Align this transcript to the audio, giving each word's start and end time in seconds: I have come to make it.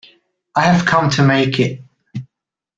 I 0.55 0.61
have 0.63 0.87
come 0.87 1.11
to 1.11 1.23
make 1.23 1.59
it. 1.59 1.79